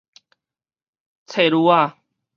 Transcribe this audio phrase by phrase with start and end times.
[1.27, 1.59] 冊鑢
[1.95, 1.99] 仔